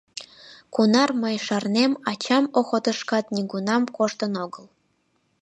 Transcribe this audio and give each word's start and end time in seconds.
Кунар 0.73 1.09
мый 1.21 1.35
шарнем, 1.45 1.91
ачам 2.11 2.45
охотышкат 2.59 3.25
нигунам 3.35 3.83
коштын 3.97 4.33
огыл. 4.45 4.65